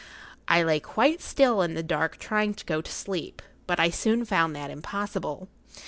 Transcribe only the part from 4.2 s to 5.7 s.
found that impossible.